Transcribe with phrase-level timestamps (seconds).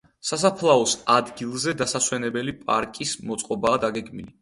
[0.27, 4.39] სასაფლაოს ადგილზე დასასვენებელი პარკის მოწყობაა დაგეგმილი.